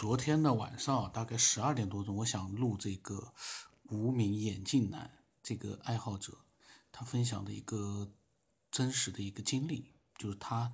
[0.00, 3.34] 昨天的晚上大概十二点多钟，我想录这个
[3.90, 6.38] 无名眼镜男这个爱好者，
[6.90, 8.10] 他分享的一个
[8.70, 10.72] 真实的一个经历，就是他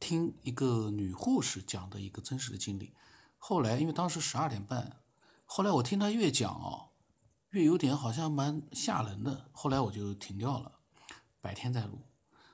[0.00, 2.92] 听一个女护士讲的一个真实的经历。
[3.38, 5.00] 后来因为当时十二点半，
[5.44, 6.90] 后来我听他越讲哦，
[7.50, 10.80] 越有点好像蛮吓人的，后来我就停掉了，
[11.40, 12.00] 白天再录。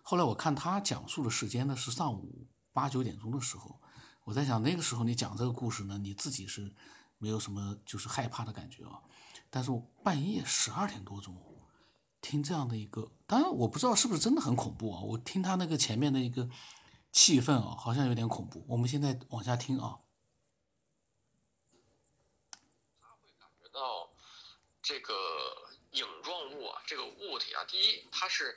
[0.02, 3.80] 后来我看他讲述的时间呢是上午八九点钟的时候。
[4.24, 6.72] 我在想那个时候你讲这个故事呢，你自己是
[7.18, 9.02] 没有什么就是害怕的感觉啊。
[9.50, 11.36] 但是我半夜十二点多钟
[12.20, 15.00] 听这样的一个，当然我不知道是不是真的很恐怖啊。
[15.02, 16.48] 我听他那个前面的一个
[17.10, 18.64] 气氛啊，好像有点恐怖。
[18.68, 19.98] 我们现在往下听啊。
[23.00, 24.08] 他会感觉到
[24.80, 25.12] 这个
[25.90, 28.56] 影状物啊，这个物体啊，第一，它是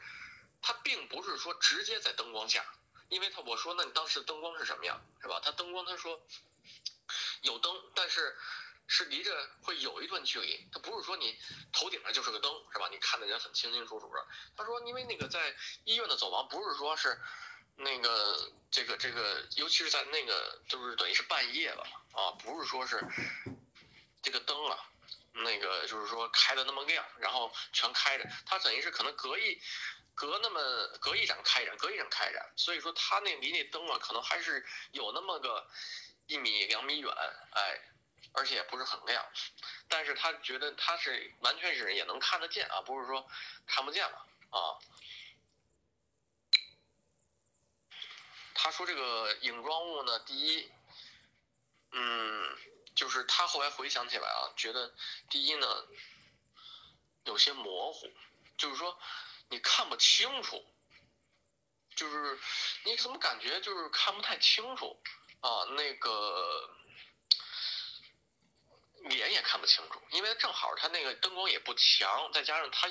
[0.62, 2.64] 它并不是说直接在灯光下。
[3.10, 5.40] 因为他我说那你当时灯光是什么样，是吧？
[5.44, 6.20] 他灯光他说
[7.42, 8.36] 有灯，但是
[8.88, 11.38] 是离着会有一段距离，他不是说你
[11.72, 12.88] 头顶上就是个灯，是吧？
[12.90, 14.28] 你看的人很清清楚楚的。
[14.58, 17.20] 他说因为那个在医院的走廊不是说是
[17.76, 23.04] 那个这个这个，尤其是在那个就是等于是半夜了啊，不是说是
[24.24, 24.80] 这个灯啊，
[25.34, 29.62] 那个就是说开的那么亮，然后全开着，它等于是可能隔一。
[30.16, 35.70] 隔那么隔一盏开一盏，隔一盏开一盏，所以说他那离那灯啊，可能还是有那么个
[36.28, 37.14] 一米两米远，
[37.52, 37.82] 哎，
[38.32, 39.30] 而且也不是很亮，
[39.90, 43.30] 但是他觉得他是完全是也能看得见啊，不是说
[43.68, 44.80] 看不见了啊。
[48.54, 50.72] 他说这个影状物呢，第一，
[51.92, 52.58] 嗯，
[52.96, 54.96] 就是他后来回想起来啊，觉得
[55.30, 55.68] 第一呢
[57.26, 58.10] 有些模糊，
[58.58, 58.98] 就是说。
[59.50, 60.66] 你看不清楚，
[61.96, 62.40] 就是
[62.84, 65.02] 你怎么感觉就是看不太清楚
[65.42, 65.66] 啊？
[65.76, 66.70] 那个
[69.04, 72.90] 脸也看不清楚，因为正好他那个灯光也不强，再加上他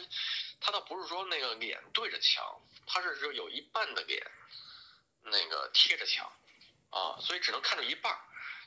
[0.61, 4.30] 他倒不是说那个脸对着墙，他是说有一半的脸
[5.23, 6.33] 那个贴着墙
[6.90, 8.17] 啊，所以只能看着一半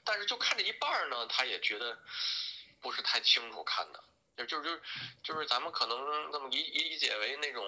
[0.03, 1.97] 但是就看着一半呢，他也觉得
[2.81, 4.03] 不是太清楚看的。
[4.37, 4.81] 就是就就
[5.23, 7.65] 就是咱们可能那么理理解为那种，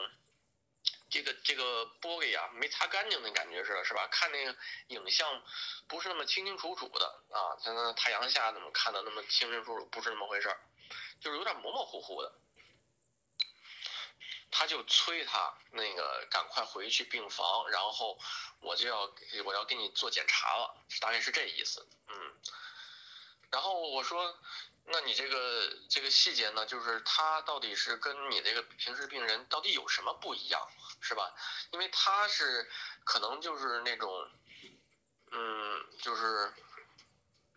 [1.09, 4.07] 这个这个玻璃啊没擦干净的感觉似的，是吧？
[4.11, 4.55] 看那个
[4.87, 5.43] 影像
[5.87, 9.85] 不是那么清清楚楚的啊，在那太阳下怎么看的那么清清楚楚？
[9.87, 10.59] 不是那么回事儿，
[11.19, 12.31] 就是有点模模糊糊的。
[14.51, 18.19] 他就催他那个赶快回去病房，然后
[18.61, 19.11] 我就要
[19.43, 22.15] 我要给你做检查了，大概是这意思，嗯。
[23.51, 24.37] 然后我说。
[24.85, 30.67] 那你这个这个细节呢，就是他到底是跟你这个平时病人到底有什么不一样，
[31.01, 31.31] 是吧？
[31.71, 32.67] 因为他是
[33.03, 34.31] 可能就是那种，
[35.31, 36.51] 嗯，就是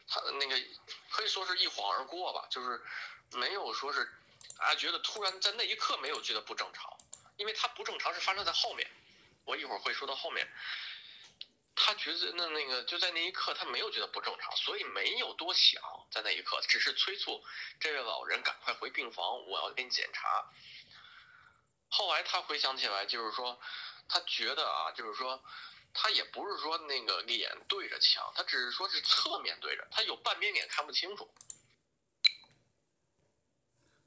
[0.06, 0.56] 他那个
[1.11, 2.82] 可以说是一晃而过吧，就是
[3.32, 4.00] 没有说是
[4.59, 6.94] 啊，觉得突然在那一刻没有觉得不正常，
[7.38, 8.91] 因为他不正常是发生在后面，
[9.44, 10.47] 我一会儿会说到后面。
[12.02, 15.80] 其实那那个就在那一刻，他没有觉得不正常，所以没有多想，
[16.10, 17.44] 在那一刻只是催促
[17.78, 20.50] 这位老人赶快回病房，我要给你检查。
[21.88, 23.60] 后来他回想起来，就是说，
[24.08, 25.44] 他觉得啊，就是说，
[25.94, 31.32] 他也不是说那个脸对着墙，他只是说是侧面对着，他有半边脸看不清楚。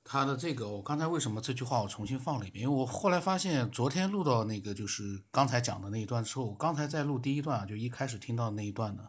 [0.07, 2.63] 他的这个，我刚才为什么这句话我重新放了一遍？
[2.63, 9.07] 因为我后来发现，昨天录到那个就是刚才讲的那一段之后，我刚才在录第一段啊，就一开始听到那一段呢，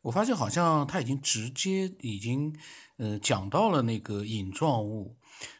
[0.00, 2.52] 我发现好像他已经直接已经，
[2.96, 5.16] 呃，讲到了那个影状物，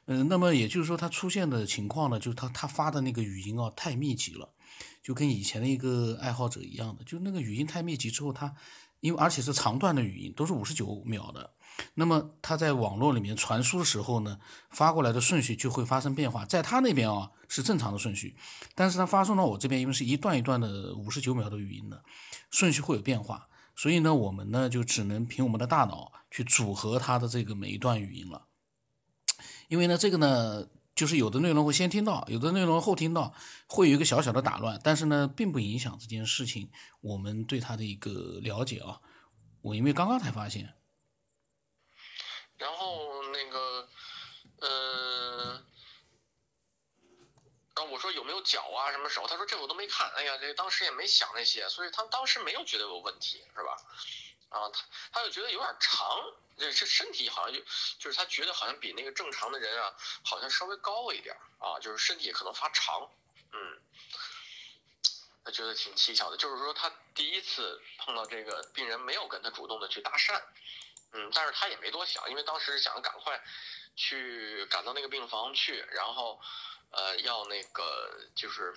[0.07, 4.49] 嗯，那么也就是说他出现的情况呢，就是他他发的那个语音啊太密集了，
[5.01, 8.53] 就跟以前的一个爱好者一样的，就那个语音太密集之后，他
[9.03, 11.51] 因为而且是长段的语音，都是五十九秒的。
[11.95, 14.39] 那么它在网络里面传输的时候呢，
[14.71, 16.45] 发过来的顺序就会发生变化。
[16.45, 18.37] 在他那边啊是正常的顺序，
[18.77, 22.01] 但是它发送到我这边，因为是一段一段的五十九秒的语音的
[22.51, 28.47] 顺序会有变化，所以呢，我们呢就只能凭我们的大脑去组合它的这个每一段语音了。
[29.69, 33.35] 因为呢，这个呢就是有的内容会先听到，有的内容后听到，
[33.67, 39.01] 会有一个小小的打乱，但是呢，并不影响这件事情我们对它的一个了解啊。
[39.63, 40.77] 我因为刚刚才发现。
[42.59, 43.89] 然后那个，
[44.61, 45.65] 嗯，
[47.75, 49.27] 然后我说有没有脚啊，什么手？
[49.27, 50.11] 他说这我都没看。
[50.15, 53.77] 哎呀，这当时也没想那些，所以他当时没有觉得有问题，是吧？
[54.53, 56.23] 啊，他他就觉得有点长，
[56.59, 57.61] 这这身体好像就
[57.99, 63.11] 就是他觉得好像比那个正常的人啊，好像稍微高了一点啊，就是身体可能发长，
[63.53, 63.81] 嗯，
[65.45, 66.37] 他觉得挺蹊跷的。
[66.37, 70.41] 就是说他第一次碰到这个病人，没有跟他主动的去搭讪。
[71.15, 73.39] 嗯，但是他也没多想，因为当时想赶快
[73.97, 76.41] 去赶到那个病房去，然后
[76.91, 78.75] 呃要那个就是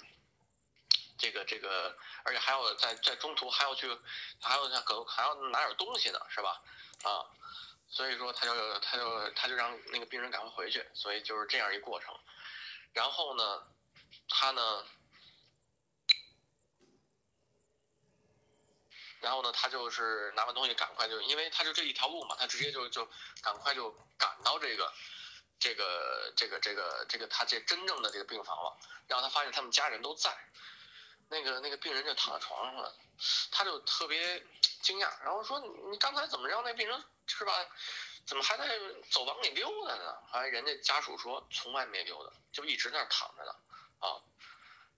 [1.17, 3.87] 这个这个，而且还要在在中途还要去，
[4.41, 6.61] 还要可能还要拿点东西呢，是吧？
[7.03, 7.25] 啊，
[7.89, 12.13] 所以说他就他就他就让那个病人赶快回去，所以就是这样一过程。
[12.93, 13.67] 然后呢，
[14.27, 14.85] 他呢。
[19.21, 23.09] 然后呢，他就是拿完东西赶快就，因为他就这一条路嘛，他直接就就
[23.41, 23.89] 赶快就
[24.19, 24.93] 赶到这个
[25.57, 28.77] 这个这个这个这个他这真正的这个病房了。
[29.07, 30.29] 然后他发现他们家人都在，
[31.29, 32.95] 那个那个病人就躺在床上了，
[33.51, 34.45] 他就特别
[34.81, 35.59] 惊讶，然后说
[35.91, 37.53] 你刚才怎么让那病人是吧？
[38.25, 38.79] 怎么还在
[39.11, 40.17] 走廊里溜达呢？
[40.31, 43.51] 哎，人家家属说从来没溜达，就一直在那躺着呢，
[43.99, 44.21] 啊，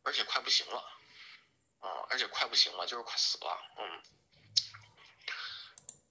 [0.03, 0.77] 而且快不行了，
[1.79, 4.03] 啊，而且快不行了，就是快死了，嗯。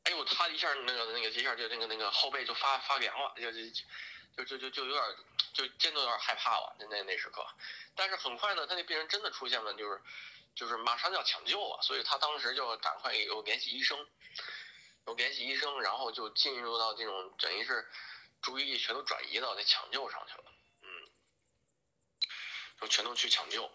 [0.04, 5.16] 哎呦，他一下那个那个一下就那个那个后背就发发凉了，就就就就就有点
[5.56, 7.42] 就真的有点害怕了，那那那时刻。
[7.94, 10.02] 但是很快呢，他那病人真的出现了，就是
[10.54, 14.06] 就是马上就要抢救了，所以他当时就赶快有联系医生，
[15.06, 17.90] 有联系医生，然后就进入到这种等于是
[18.42, 20.44] 注意力全都转移到那抢救上去了，
[20.82, 20.88] 嗯，
[22.82, 23.72] 就全都去抢救，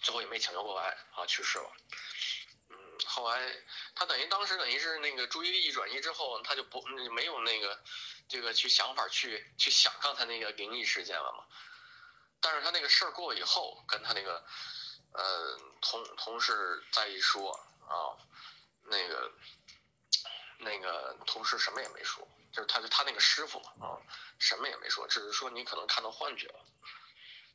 [0.00, 1.70] 最后也没抢救过来啊，去世了。
[2.70, 3.54] 嗯后来，
[3.94, 6.80] 他等于当时等于是那个注意力一转移之后，他就不
[7.12, 7.82] 没有那个
[8.32, 11.44] 这个去想法去去想刚才那个灵异事件了嘛。
[12.40, 14.42] 但是他那个事儿过了以后，跟他那个
[15.12, 17.52] 呃同同事再一说
[17.86, 18.16] 啊，
[18.84, 19.30] 那个
[20.60, 24.00] 那个同事什么也没说，就是他就他那个师傅嘛啊，
[24.38, 26.64] 什么也没说，只是说你可能看到幻觉了，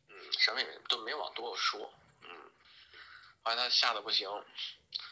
[0.09, 1.91] 嗯，什么也没都没往多了说，
[2.21, 2.51] 嗯，
[3.41, 4.29] 后来他吓得不行。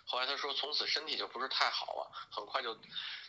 [0.07, 2.79] 后来他说，从此身体就不是太好了，很快就，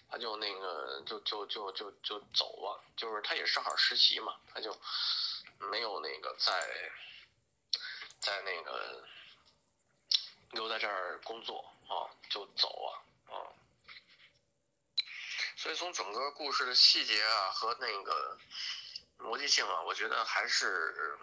[0.08, 4.76] 他就那个就就就就就走了，就是他也正好实习嘛，他就
[5.58, 6.53] 没有那个在
[8.20, 9.05] 在那个
[10.53, 13.35] 留在这儿工作啊，就走了啊。
[15.56, 18.38] 所以从整个故事的细节啊和那个
[19.19, 21.19] 逻辑性啊，我觉得还是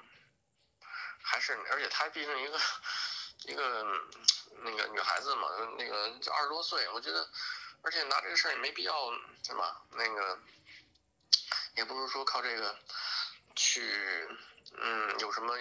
[1.22, 2.60] 还是，而且他毕竟一个
[3.46, 3.86] 一个。
[4.66, 7.30] 那个女孩子嘛，那个二十多岁，我觉得，
[7.84, 9.12] 而且拿这个事儿也没必要，
[9.46, 9.84] 对吧？
[9.92, 10.40] 那个，
[11.76, 12.80] 也不是说靠这个
[13.56, 14.28] 去，
[14.78, 15.54] 嗯，有什么，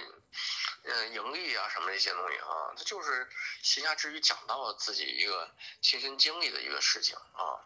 [0.84, 3.28] 嗯，盈利啊什么这些东西啊，他就是
[3.62, 7.58] 闲暇之余讲到了自己一个亲身经历的一个事情啊，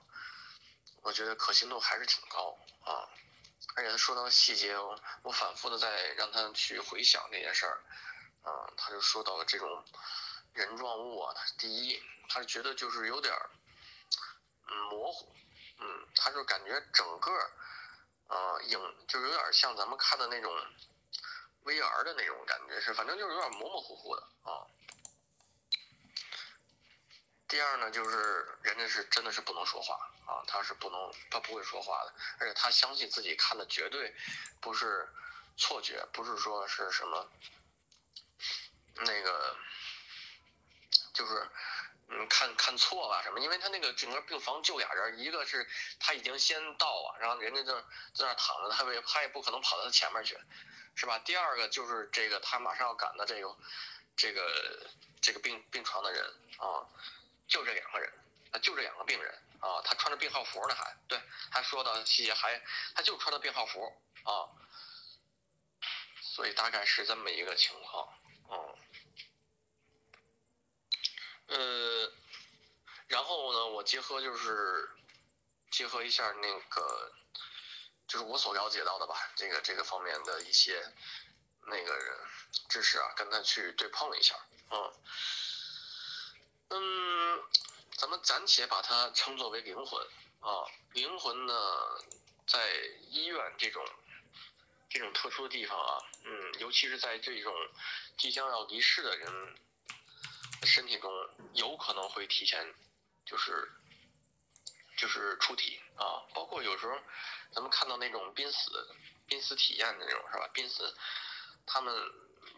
[1.02, 3.09] 我觉得可信度还是挺高啊，
[3.75, 7.82] 而且他说到细节，我我反复的在让他去回想这件事儿，
[8.43, 9.85] 啊，他就说到了这种。
[10.55, 13.50] 人状物啊，他第一，他是觉得就是有点儿，
[14.91, 15.33] 模糊，
[15.79, 17.51] 嗯，他就感觉整个，
[18.29, 20.53] 呃，影就有点像咱们看的那种
[21.65, 24.67] VR 的那种感觉，是反正就是有点模模糊糊的啊。
[27.49, 29.95] 第二呢，就是人家是真的是不能说话
[30.27, 34.15] 啊，他是不能，他不会说话的，而且他相信自己看的绝对
[34.61, 35.09] 不是
[35.57, 37.31] 错觉，不是说是什么
[38.97, 39.57] 那个。
[41.12, 41.49] 就是，
[42.08, 43.41] 嗯，看看错了什么？
[43.41, 45.69] 因为他那个整个病房就俩人，一个是
[45.99, 47.75] 他已经先到了，然后人家就
[48.14, 50.38] 在那躺着，他也他也不可能跑到他前面去，
[50.95, 51.19] 是吧？
[51.19, 53.57] 第二个就是这个他马上要赶的这个
[54.16, 54.88] 这个
[55.21, 56.25] 这个病病床的人
[56.59, 56.87] 啊，
[57.49, 58.12] 就这两个人
[58.52, 62.62] 啊，就这两个病人啊，他穿着病号服呢，还对，他说的细节还
[62.95, 64.47] 他就穿的病号服啊，
[66.23, 68.09] 所以大概是这么一个情况，
[68.49, 68.76] 嗯。
[71.49, 72.11] 呃，
[73.07, 74.91] 然后呢，我结合就是
[75.71, 77.12] 结合一下那个，
[78.09, 80.93] 就是我所了解到的吧，这个这个方面的一些
[81.67, 82.19] 那个人
[82.69, 84.35] 知识啊，跟他去对碰一下，
[84.71, 84.93] 嗯，
[86.71, 87.45] 嗯，
[87.97, 90.05] 咱们暂且把它称作为灵魂
[90.41, 91.55] 啊，灵魂呢，
[92.49, 92.59] 在
[93.09, 93.87] 医院这种
[94.91, 97.55] 这种特殊的地方啊，嗯，尤其是在这种
[98.19, 99.57] 即将要离世的人。
[100.62, 101.12] 身体中
[101.57, 102.75] 有可能会提前，
[103.25, 103.71] 就是
[104.97, 106.97] 就是出题啊，包括有时候
[107.53, 108.89] 咱们看到那种濒死
[109.27, 110.49] 濒死体验的那种是吧？
[110.53, 110.97] 濒死，
[111.67, 111.95] 他们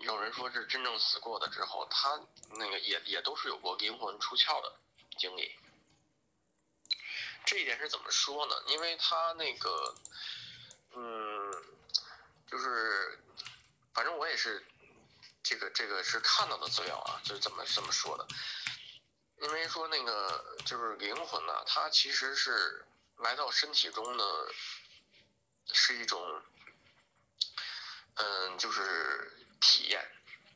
[0.01, 4.79] 有人说是真正死过的之后，他那个也也都是有过灵魂出窍的
[5.19, 5.57] 经历。
[7.45, 8.55] 这一点是怎么说呢？
[8.67, 9.95] 因为他那个，
[10.95, 11.53] 嗯，
[12.51, 13.19] 就是
[13.95, 14.67] 反正我也是。
[15.41, 18.27] 这个这个是看到的资料啊，就是怎么这么说的？
[19.41, 22.85] 因为说那个就是灵魂呢，它其实是
[23.19, 24.25] 来到身体中呢，
[25.73, 26.43] 是一种，
[28.15, 30.01] 嗯，就是体验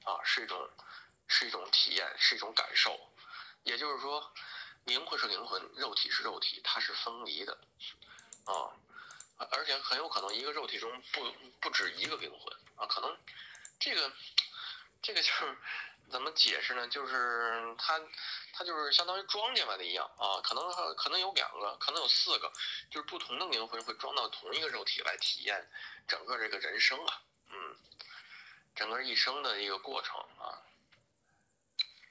[0.05, 0.71] 啊，是一种，
[1.29, 2.99] 是一种体验，是一种感受。
[3.63, 4.33] 也就是说，
[4.85, 7.57] 灵魂是灵魂，肉体是肉体，它是分离的
[8.45, 8.75] 啊，
[9.53, 13.17] 而且很有可能一个肉体中不不止一个灵魂啊，可能
[13.79, 14.13] 这个
[15.01, 15.57] 这个就是
[16.13, 16.87] 怎么解释呢？
[16.87, 18.01] 就是它。
[18.55, 20.63] 它就是相当于装进来的一样啊，可能
[20.95, 22.53] 可能有两个，可能有四个，
[22.91, 25.71] 就是不同的灵魂会装到同一个肉体来体验
[26.07, 27.77] 整个这个人生啊，嗯，
[28.75, 30.61] 整个一生的一个过程啊，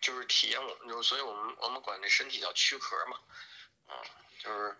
[0.01, 3.19] 就是体验我们，就所以我们我们管这身体叫躯壳嘛，
[3.85, 4.01] 啊，
[4.39, 4.75] 就是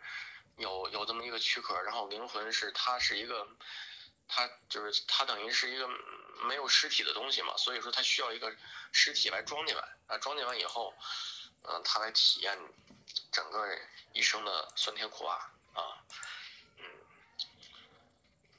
[0.58, 3.48] 有有这么一个躯壳，然后灵魂是它是一个，
[4.28, 5.88] 它就是它等于是一个
[6.42, 8.56] 没有尸体的东西嘛，所以说它需要一个
[8.92, 10.94] 尸体来装进来啊，装进完以后。
[11.64, 12.58] 嗯，他来体验
[13.32, 13.78] 整个
[14.14, 15.34] 一生的酸甜苦辣
[15.76, 16.02] 啊，
[16.78, 16.84] 嗯，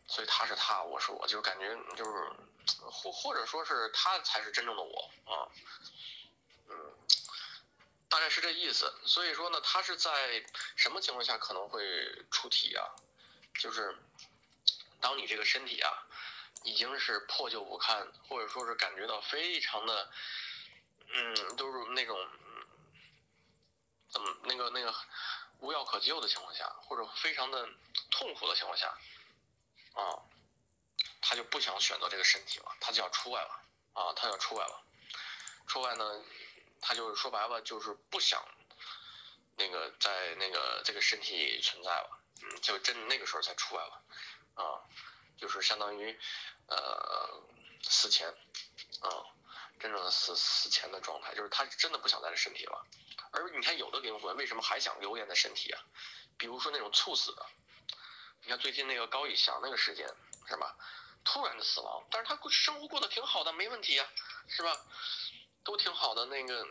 [0.06, 2.32] 所以他是他，我是我，就感觉就是
[2.78, 5.50] 或或者说是他才是真正的我啊，
[6.68, 6.94] 嗯，
[8.08, 8.94] 大概是这意思。
[9.04, 10.44] 所以说呢，他是在
[10.76, 12.86] 什么情况下可能会出体啊？
[13.58, 13.98] 就是
[15.00, 16.06] 当你这个身体啊
[16.64, 20.10] 已经是破旧不堪，或者说是感觉到非常的，
[21.08, 22.28] 嗯，都是那种。
[24.12, 24.94] 怎么那个那个
[25.60, 27.66] 无药可救的情况下，或者非常的
[28.10, 28.88] 痛苦的情况下，
[29.94, 30.20] 啊，
[31.22, 33.62] 他就不想选择这个身体了，他就要出来了，
[33.94, 34.84] 啊，他要出来了，
[35.66, 36.22] 出来呢，
[36.82, 38.46] 他就是说白了就是不想
[39.56, 44.02] 那个在那个这个身体存在了，嗯，就真那个时候才出来了，
[44.56, 44.84] 啊，
[45.38, 46.20] 就是相当于
[46.68, 47.42] 呃
[47.82, 49.08] 死前，啊，
[49.80, 52.86] 真正的死死前的状态，就是他真的不想在这身体了。
[53.32, 55.80] 而你看，有的灵魂为什么还想留恋在身体啊？
[56.36, 57.46] 比如说那种猝死的，
[58.42, 60.06] 你看最近那个高以翔那个事件，
[60.48, 60.76] 是吧？
[61.24, 64.06] 突然的死亡，但是他生活过得挺好的，没问题呀，
[64.48, 64.76] 是吧？
[65.64, 66.66] 都挺好的，那个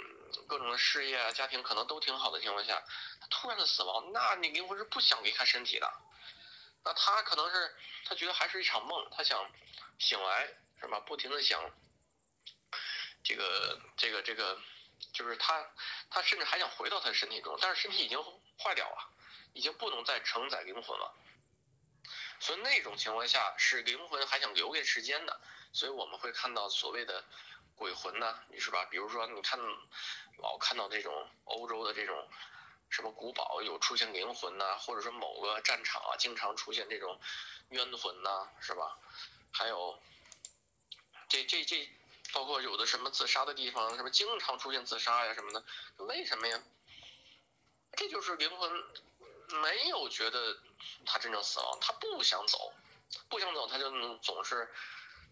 [0.48, 2.84] 各种的事业啊、家庭可能都挺好的情况下，
[3.30, 5.90] 突然的死亡，那你灵魂是不想离开身体的。
[6.84, 9.50] 那他可能是他觉得还是一场梦，他想
[10.02, 10.48] 醒来，
[10.82, 11.00] 是吧？
[11.00, 11.72] 不停的想
[13.24, 14.60] 这个这个这个。
[15.14, 15.66] 就是他，
[16.12, 18.24] 他甚至还想回到他的身体中，但是身体已经
[18.58, 19.10] 坏掉了，
[19.52, 21.14] 已经不能再承载灵魂了。
[22.40, 25.42] 所以那种情况下是灵魂还想留给世间的，
[25.74, 27.26] 所以我们会看到所谓的
[27.76, 28.86] 鬼魂呢，是吧？
[28.86, 29.60] 比如说你看，
[30.38, 32.30] 老看到这种欧洲的这种
[32.90, 37.20] 什么古堡有出现灵魂呐，或者说某个战场啊经常出现这种
[37.70, 38.98] 冤魂呐，是吧？
[39.62, 40.02] 还有
[41.30, 41.88] 这这这。
[42.34, 45.66] 包括有的什么自杀的地方，什么经常出现自杀呀什么的，
[46.06, 46.64] 为什么呀？
[47.98, 48.72] 这就是灵魂
[49.62, 50.58] 没有觉得
[51.06, 52.72] 他真正死亡，他不想走，
[53.28, 54.74] 不想走他就总是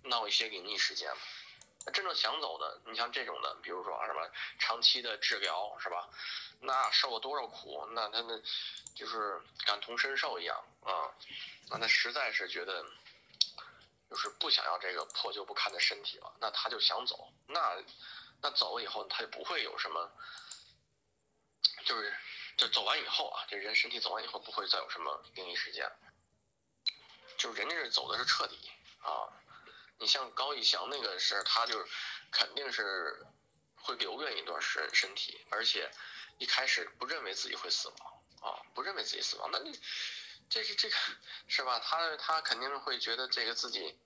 [0.04, 1.10] 闹一些灵异事件。
[1.94, 6.10] 真正想走的，你像这种的，比如说什么长期的治疗是吧？
[6.60, 8.44] 那受了多少苦，那他们
[8.94, 11.16] 就是感同身受一样啊，
[11.70, 12.86] 那他实在是觉得。
[14.10, 17.78] 就是不想要这个破旧不堪的身体了，那他就想走，那
[18.42, 20.12] 那走了以后他就不会有什么，
[21.86, 22.12] 就是
[22.58, 25.88] 就走完以后啊，这人身体走完以后不会再有什么灵异事件，
[27.38, 28.72] 就是人家是走的是彻底
[29.04, 29.30] 啊，
[30.00, 31.88] 你像高以翔那个是，他就
[32.32, 33.28] 肯定是
[33.76, 35.92] 会留恋一段身身体，而且
[36.40, 39.80] 一开始不认为自己会死亡啊，不认为自己死亡，那你。
[40.50, 40.96] 这是这个
[41.48, 41.80] 是吧？
[41.80, 44.00] 他他肯定会觉得这个自己，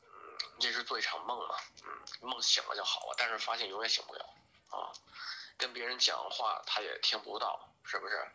[0.00, 4.24] 嗯，这是做一场梦嘛，嗯，梦醒了就好了，但是发现永远醒不了
[4.70, 4.92] 啊。
[5.56, 8.30] 跟别人讲话他也听不到，是不是？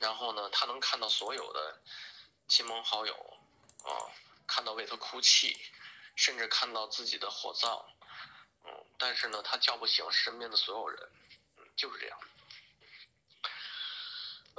[0.00, 1.80] 然后呢，他能看到所有的
[2.46, 3.38] 亲朋好友
[3.84, 3.90] 啊，
[4.46, 5.58] 看到为他哭泣，
[6.14, 7.84] 甚至看到自己的火葬，
[8.64, 11.10] 嗯，但是呢，他叫不醒身边的所有人，
[11.56, 12.18] 嗯，就是这样。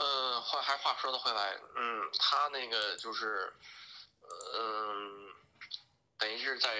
[0.01, 3.53] 嗯，话还话说的回来，嗯，他那个就是，
[4.53, 5.34] 嗯，
[6.18, 6.74] 等于是在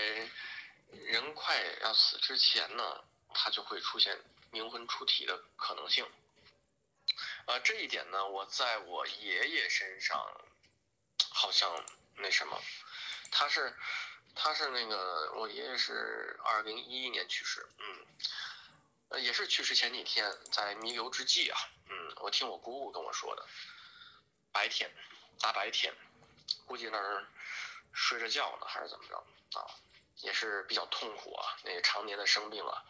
[0.92, 4.18] 人快要死之前呢，他就会出现
[4.52, 6.10] 灵魂出体的可能性。
[7.48, 10.26] 呃，这一点呢，我在我爷爷身上
[11.30, 11.70] 好像
[12.16, 12.58] 那什么，
[13.32, 13.76] 他是
[14.34, 18.06] 他是那个我爷爷是二零一一年去世，嗯。
[19.10, 21.58] 呃，也是去世前几天，在弥留之际啊，
[21.90, 23.46] 嗯，我听我姑姑跟我说的，
[24.52, 24.90] 白天，
[25.40, 25.94] 大白天，
[26.66, 27.28] 估计那儿
[27.92, 29.18] 睡着觉呢，还是怎么着
[29.60, 29.66] 啊？
[30.22, 32.84] 也是比较痛苦啊，那个常年的生病啊，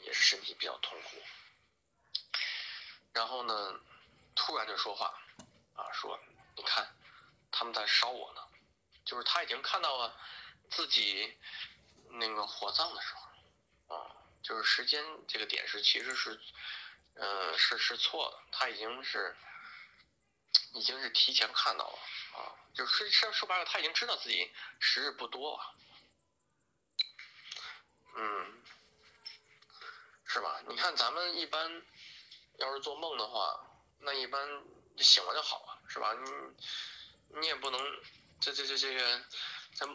[0.00, 1.22] 也是身体比较痛苦。
[3.12, 3.80] 然后呢，
[4.34, 5.14] 突然就说话，
[5.74, 6.18] 啊，说
[6.56, 6.96] 你看
[7.52, 8.40] 他们在烧我呢，
[9.04, 10.18] 就是他已经看到了
[10.70, 11.36] 自己
[12.08, 16.40] 那个火葬的时候，啊，就是时间这个点是其实是，
[17.14, 19.36] 呃，是是错的，他已经是
[20.72, 21.98] 已经是提前看到了
[22.38, 25.74] 啊，就是说说白了，他已经知道自己时日不多了，
[28.16, 28.62] 嗯，
[30.26, 30.60] 是吧？
[30.66, 31.82] 你看咱们一般
[32.58, 33.60] 要是做梦的话，
[34.00, 34.64] 那一般
[34.98, 36.12] 醒了就好了，是吧？
[36.14, 37.80] 你你也不能
[38.40, 39.24] 这这这这个，
[39.74, 39.88] 咱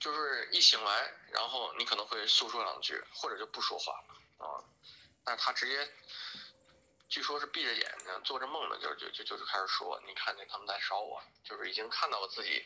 [0.00, 4.64] 就是一醒来，然后你可能会诉说两句，或者就不说话了啊。
[5.24, 5.94] 但是他直接，
[7.12, 12.64] 据说是闭着眼睛做着梦呢，就就就就是开始说，你看见他们在烧我，就是已经看到了自己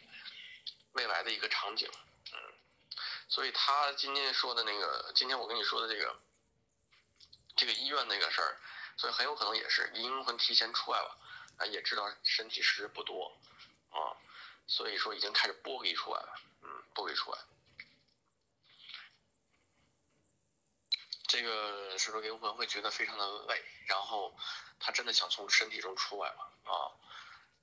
[0.93, 1.91] 未来的一个场景，
[2.33, 2.38] 嗯。
[3.29, 6.17] 所以他今天说的那个，今天我跟你说的这个，
[7.57, 8.57] 这个医院那个事儿，
[8.97, 11.19] 所以很有可能也是阴魂提前出来了，
[11.59, 13.37] 啊，也知道身体时日不多，
[13.91, 14.15] 啊，
[14.69, 17.38] 所以说已经开始剥离出来了，嗯，剥离出来。
[21.37, 24.35] 这个是说灵魂会觉得非常的累，然后
[24.81, 26.73] 他真的想从身体中出来了啊，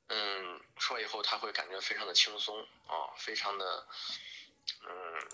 [0.10, 3.88] 嗯，出来以后他会感觉非常的轻松啊，非常的，
[4.84, 5.28] 嗯，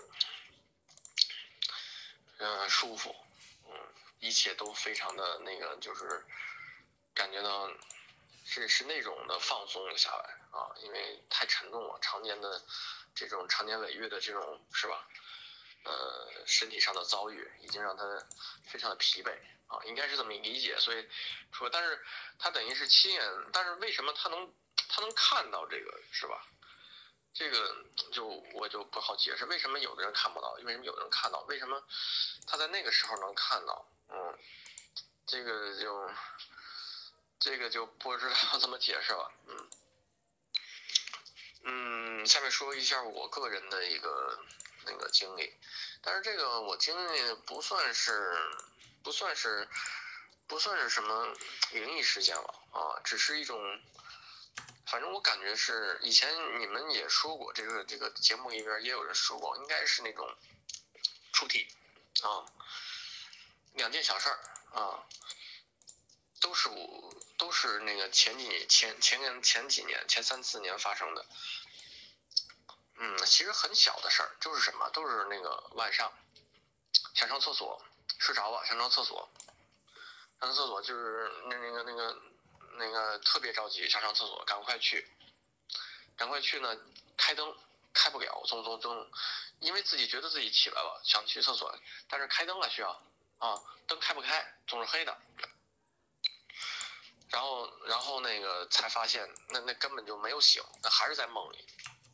[2.38, 3.14] 嗯舒服，
[3.66, 3.72] 嗯，
[4.20, 6.24] 一切都非常的那个就是
[7.12, 7.70] 感觉到
[8.46, 12.64] 是是那种的放松了下来啊，因为太沉重了，常年的
[13.14, 15.06] 这种常年累月的这种是吧？
[15.82, 18.04] 呃，身体上的遭遇已经让他
[18.66, 19.30] 非常的疲惫
[19.66, 20.76] 啊，应该是这么理解。
[20.78, 21.08] 所以
[21.52, 22.04] 说，但是
[22.38, 23.22] 他等于是亲眼，
[23.52, 24.52] 但是为什么他能
[24.88, 26.46] 他能看到这个是吧？
[27.32, 31.82] 这个就我就不好解释，为什么有的人看不到，为什么有的人看到，为什么
[32.46, 33.86] 他在那个时候能看到？
[34.08, 34.38] 嗯，
[35.26, 36.10] 这个就
[37.38, 39.32] 这个就不知道怎么解释了。
[39.46, 39.70] 嗯
[41.62, 44.38] 嗯，下面说一下我个人的一个。
[44.86, 45.52] 那个经历，
[46.02, 48.36] 但是这个我经历不算是，
[49.02, 49.68] 不算是，
[50.46, 51.34] 不算是什么
[51.72, 53.58] 灵异事件了啊，只是一种，
[54.86, 60.28] 反正我感觉是以前你们也说过，这个这个节目里边也有人说过，应该是那种
[61.32, 61.68] 出题
[62.22, 62.44] 啊，
[63.74, 64.38] 两件小事儿
[64.78, 65.04] 啊，
[66.40, 71.24] 都是我都是那个前几年前前年前几年前三四年发生的。
[73.02, 76.12] 嗯，其实很小的事儿，就是什么，都是那个晚上
[77.14, 77.82] 想上厕所，
[78.18, 79.26] 睡着了想上厕所，
[80.38, 82.22] 上厕所就是那那个那个
[82.76, 85.10] 那个特别着急想上厕所，赶快去，
[86.14, 86.76] 赶快去呢，
[87.16, 87.56] 开灯
[87.94, 89.10] 开不了，总总总，
[89.60, 91.74] 因为自己觉得自己起来了想去厕所，
[92.06, 92.90] 但是开灯了需要
[93.38, 95.18] 啊，灯开不开，总是黑的，
[97.30, 101.64] 然后然后那个才发现那那根本就没有醒，那还是在梦里。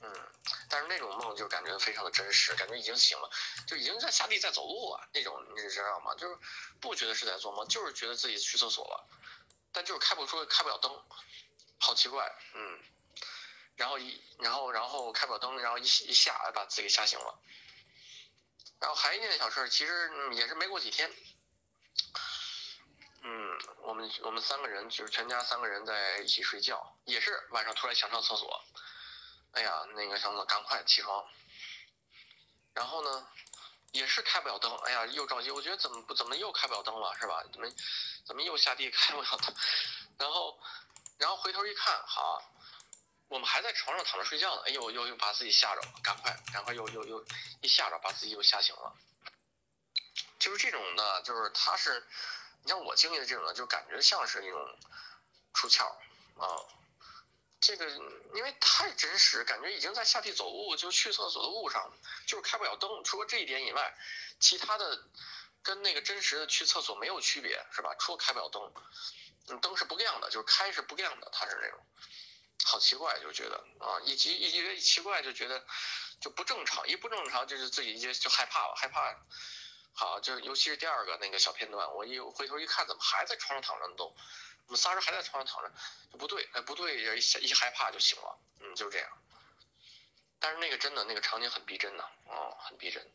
[0.06, 0.28] 嗯，
[0.68, 3.28] 但是那种梦就感觉非常的真实，感觉已经醒了，
[3.66, 6.14] 就已经在下地在走路了那种，你知道吗？
[6.14, 6.38] 就是
[6.80, 9.08] 不觉得是在做梦，就是觉得自己去厕所了，
[9.72, 11.02] 但就是开不出开不了灯，
[11.78, 12.78] 好奇怪，嗯，
[13.74, 17.38] 然后一然后然后开不了灯，然后一一下把自己吓醒了，
[18.78, 21.12] 然后还一件小事，其实也是没过几天，
[23.22, 28.62] 嗯，我们我们三个人就是全家三个人在一起睡觉，也是晚上突然想上厕所。
[29.56, 31.24] 哎呀，那个小子，赶快起床。
[32.74, 33.26] 然后呢，
[33.92, 34.70] 也是开不了灯。
[34.84, 35.50] 哎呀，又着急。
[35.50, 37.42] 我觉得怎么不怎么又开不了灯了，是吧？
[37.50, 37.66] 怎么
[38.26, 39.54] 怎么又下地 开不了灯？
[40.18, 40.60] 然后，
[41.16, 42.42] 然后回头一看，好，
[43.28, 44.62] 我们还在床上躺着睡觉呢。
[44.66, 45.88] 哎呦，又又把自己吓着了。
[46.02, 47.24] 赶快，赶快又又又
[47.62, 48.94] 一吓着，把自己又吓醒了。
[50.38, 52.06] 就是这种的，就是他是，
[52.62, 54.78] 你像我经历的这种，就感觉像是一种
[55.54, 55.86] 出窍
[56.36, 56.44] 啊。
[57.60, 57.88] 这个
[58.34, 61.90] 因为太真实，感觉已经在下地走路，就去厕所的路上，
[62.26, 63.02] 就是开不了灯。
[63.02, 63.96] 除了这一点以外，
[64.38, 65.02] 其他的
[65.62, 67.94] 跟那个真实的去厕所没有区别，是吧？
[67.98, 71.80] 除了开不了灯，灯是不亮的，就是开是不亮的，它是那种，
[72.64, 75.66] 好奇怪，就觉得啊，一急一觉得奇怪，就觉得
[76.20, 79.16] 就不正常，一不正常就是自己就就害怕了，害怕。
[79.98, 84.14] 好，就尤其是第二个那个小片段，我一回头一看，怎么还在床上躺着动？
[84.66, 89.08] 我们仨人还在床上躺着，不对，哎，不对，一一害怕就醒了，嗯，就是这样。
[90.38, 93.10] 但是那个真的，那个场景很逼真的，啊，很逼真。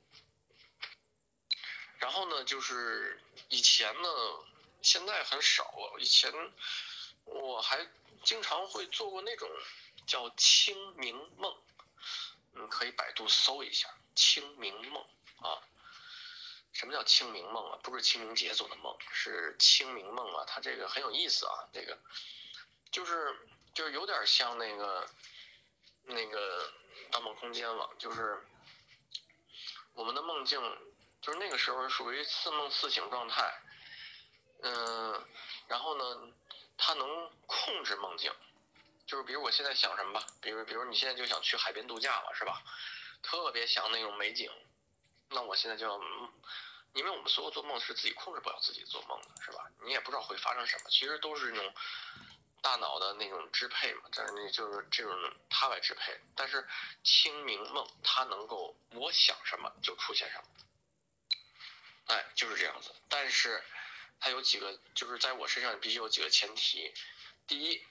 [2.00, 4.10] 然后呢，就是以前呢，
[4.82, 6.00] 现在很少了。
[6.00, 6.34] 以前
[7.26, 7.86] 我还
[8.24, 9.50] 经常会做过那种
[10.08, 11.56] 叫清明梦，
[12.54, 15.06] 嗯，可以百度搜一下清明梦
[15.42, 15.62] 啊。
[16.74, 17.80] 什么叫清明梦啊？
[17.84, 20.46] 不是清明节做的梦，是清明梦啊。
[20.48, 21.68] 它这个很有意思啊。
[21.74, 21.98] 这个
[22.92, 23.36] 就是
[23.74, 25.08] 就是有点像那个
[26.04, 26.68] 那个
[27.12, 28.42] 《盗梦空间》了，就是
[29.94, 30.60] 我们的梦境，
[31.22, 33.62] 就是那个时候属于似梦似醒状态，
[34.64, 35.26] 嗯，
[35.68, 36.34] 然后呢，
[36.78, 38.34] 它能控制梦境，
[39.06, 42.64] 就是比如我现在想什么吧，比如比如你现在就想去海边度假了，是吧？
[43.22, 44.52] 特别想那种美景，
[45.32, 46.00] 那我现在就要，
[46.94, 49.70] 因为我们所有做梦是自己控制不了自己做梦的，是吧？
[49.84, 51.74] 你也不知道会发生什么，其实都是那种
[52.62, 56.20] 大脑的那种支配嘛，但是你就是这种它来支配。
[56.36, 56.68] 但是
[57.04, 62.94] 清明梦它能够我想什么就出现什么，哎，就是这样子。
[63.08, 63.64] 但是
[64.20, 66.94] 它有几个，就是在我身上必须有几个前提，
[67.48, 67.84] 第一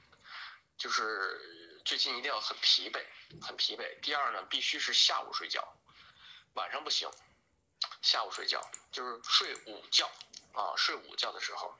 [0.77, 3.05] 就是最近一定要很疲惫。
[3.41, 4.01] 很疲惫。
[4.01, 5.77] 第二呢，必须是下午睡觉，
[6.55, 7.09] 晚上不行。
[8.03, 8.61] 下午睡觉
[8.91, 10.11] 就是睡午觉
[10.53, 11.75] 啊，睡午觉的时候，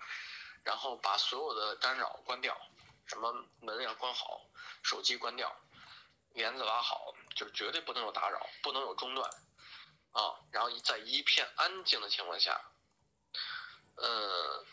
[0.63, 2.57] 然后把所有的干扰关掉，
[3.07, 4.41] 什么门要关好，
[4.83, 5.55] 手机关掉，
[6.35, 9.31] 帘子拉好，就是绝对不能有打扰，不能有中断
[10.13, 10.41] 啊。
[10.51, 12.61] 然后在一片安静的情况下，
[13.97, 14.65] 呃。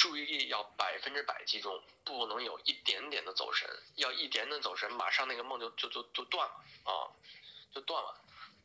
[0.00, 3.68] 注意力要百分之百集中，不能有一点点的走神。
[3.96, 7.10] 要一点点走神，马上那个梦就就就就断了啊，
[7.72, 8.14] 就断了，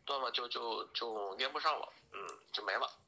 [0.05, 2.99] 断了就就就连不上了，嗯，就没了。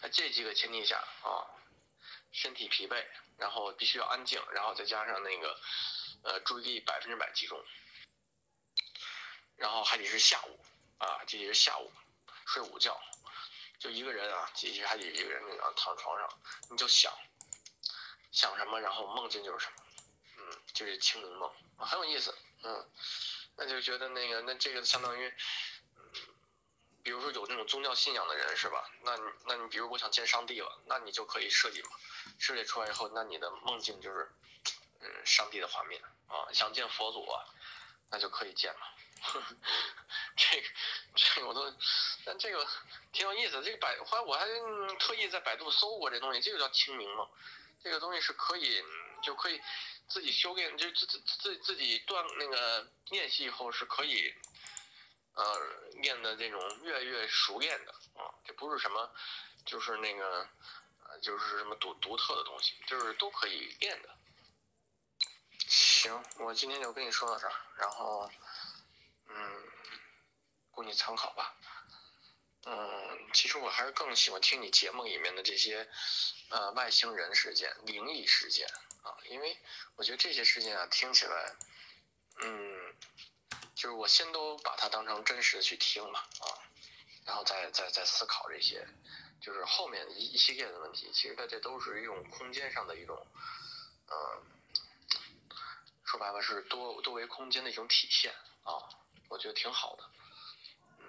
[0.00, 1.48] 在这几个前提下啊，
[2.32, 3.04] 身体疲惫，
[3.38, 5.58] 然后必须要安静，然后再加上那个
[6.22, 7.64] 呃注意力百分之百集中，
[9.56, 10.60] 然后还得是下午
[10.98, 11.90] 啊，这也是下午
[12.46, 13.00] 睡午觉。
[13.78, 16.28] 就一个人啊，其实还得一个人那样躺床上，
[16.70, 17.12] 你就想
[18.30, 19.84] 想什么，然后梦境就是什么，
[20.38, 22.90] 嗯，就是清明梦，很有意思，嗯，
[23.56, 25.34] 那就觉得那个那这个相当于，
[27.04, 28.90] 比如说有那种宗教信仰的人是吧？
[29.02, 31.90] 那那你比如我想见上帝了，那你就可以设计嘛，
[32.38, 34.32] 设计出来以后，那你的梦境就是，
[35.00, 37.44] 嗯，上帝的画面啊，想见佛祖啊，
[38.10, 38.88] 那就可以见嘛。
[40.36, 40.68] 这个，
[41.14, 41.72] 这个我都，
[42.24, 42.66] 但这个
[43.12, 43.62] 挺有意思。
[43.62, 44.46] 这个百，后来我还
[44.98, 47.28] 特意在百度搜过这东西，这个叫清明梦。
[47.82, 48.82] 这个东西是可以，
[49.22, 49.60] 就可以
[50.08, 54.34] 自己修炼，就自自自自己锻那个练习以后是可以，
[55.34, 55.58] 呃，
[56.00, 58.34] 练的这种越来越熟练的啊。
[58.44, 59.14] 这不是什么，
[59.64, 60.48] 就是那个，
[61.04, 64.08] 呃，就是什么独独特的东西，就是都可以练的。
[65.68, 68.30] 行，我今天就跟你说到这儿，然后。
[69.26, 69.64] 嗯，
[70.70, 71.56] 供你参考吧。
[72.66, 75.88] 嗯，其实我还是更喜欢听你节目里面的这些，
[76.50, 78.68] 呃，外星人事件、灵异事件
[79.02, 79.58] 啊，因为
[79.96, 81.56] 我觉得这些事件啊，听起来，
[82.42, 82.94] 嗯，
[83.84, 86.48] 就是我先都把它当成真实的去听嘛，啊，
[87.26, 88.88] 然后再再再思考这些，
[89.42, 93.26] 就是后面一一系列的问题，其实它这都是一种空间上的一种，
[94.10, 94.16] 嗯，
[96.06, 98.88] 说白了是多多维空间的一种体现啊。
[99.28, 100.10] 我觉得挺好的，
[101.00, 101.04] 嗯，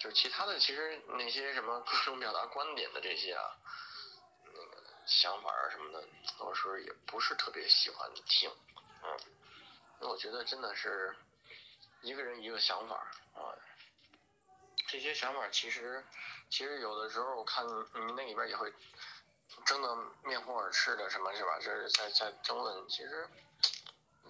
[0.00, 3.56] 就是其他的，其实那些什么各种表达观点的这些啊，
[4.44, 6.08] 那个想法啊什么的，
[6.40, 8.50] 有时候也不是特别喜欢听，
[9.04, 9.20] 嗯，
[10.00, 11.14] 那我觉得真的是
[12.06, 12.96] 一个人一个想法
[13.34, 13.52] 啊，
[14.88, 16.04] 这些想法其实
[16.48, 18.72] 其实有的时候我看你那里边也会
[19.64, 21.58] 争得面红耳赤的，什么是吧？
[21.60, 23.28] 这是在在争论，其实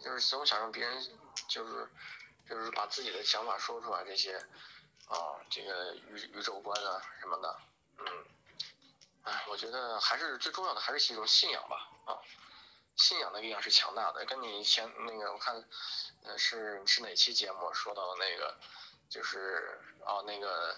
[0.00, 1.02] 就是总想让别人
[1.48, 1.88] 就是。
[2.48, 4.36] 就是把自己的想法说出来，这些，
[5.08, 7.58] 啊，这个宇宇宙观啊什么的，
[7.98, 8.24] 嗯，
[9.24, 12.14] 哎，我觉得还是最重要的，还是一种信仰吧，啊，
[12.96, 14.24] 信仰的力量是强大的。
[14.24, 15.64] 跟你以前那个，我看，
[16.36, 18.56] 是是哪期节目说到的那个，
[19.08, 20.76] 就是啊，那个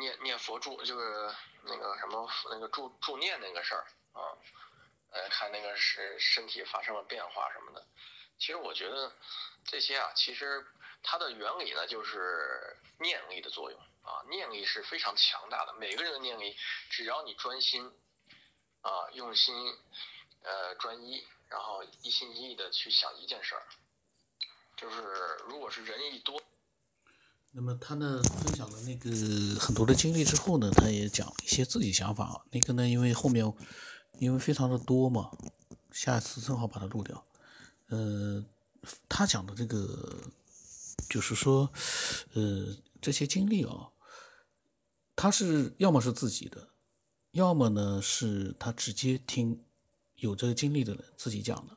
[0.00, 4.22] 念念佛助，就是那个什么那个助助念那个事儿啊，
[5.10, 7.86] 呃，看那个是身体发生了变化什么的。
[8.38, 9.12] 其实我觉得
[9.64, 10.66] 这些啊，其实。
[11.04, 15.74] 它的原理呢，就是念力的作用啊，念力是非常强大的。
[15.74, 16.56] 每个人的念力，
[16.90, 17.92] 只要你专心，
[18.82, 19.76] 啊，用心，
[20.42, 23.62] 呃，专一，然后一心一意的去想一件事儿，
[24.76, 24.96] 就是
[25.48, 26.40] 如果是人一多，
[27.52, 29.10] 那么他呢分享了那个
[29.60, 32.44] 很多的经历之后呢，他也讲一些自己想法。
[32.50, 33.52] 那个呢，因为后面
[34.18, 35.30] 因为非常的多嘛，
[35.90, 37.24] 下次正好把它录掉。
[37.88, 38.44] 呃，
[39.08, 40.22] 他讲的这个。
[41.08, 41.70] 就是说，
[42.34, 43.90] 呃，这些经历啊，
[45.16, 46.68] 他是要么是自己的，
[47.32, 49.64] 要么呢是他直接听
[50.22, 51.76] 有这个经历的人自己讲的，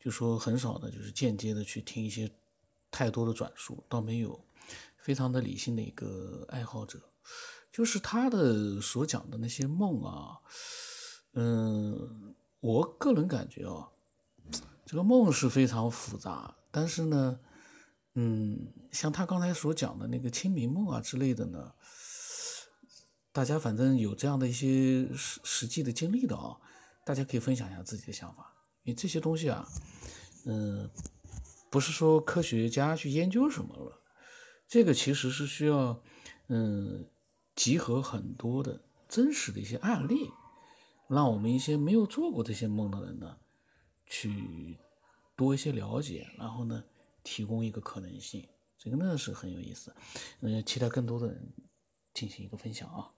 [0.00, 2.28] 就说很少的，就是间接的去听一些
[2.90, 4.44] 太多的转述，倒没有，
[4.98, 7.00] 非常的理性的一个爱好者，
[7.70, 10.40] 就是他的所讲的那些梦啊，
[11.34, 13.88] 嗯，我个人感觉啊，
[14.84, 17.38] 这个梦是非常复杂，但是呢，
[18.14, 21.72] 嗯，像他刚才所讲的那个清明梦啊之类的呢，
[23.30, 26.58] 大家反正有这样的一些实实际的经历的啊，
[27.10, 29.66] 大家可以分享一下自己的想法，因为这些东西啊，
[30.46, 30.88] 嗯，
[31.68, 34.00] 不是说科学家去研究什么了，
[34.68, 36.00] 这个其实是需要，
[36.46, 37.10] 嗯，
[37.56, 40.30] 集合很多的真实的一些案例，
[41.08, 43.38] 让我们一些没有做过这些梦的人呢。
[44.06, 44.78] 去
[45.34, 46.84] 多一些了解，然后呢，
[47.24, 49.92] 提供一个可能性，这个呢是很有意思，
[50.42, 51.52] 嗯，期待更多的人
[52.14, 53.10] 进行一个分享啊。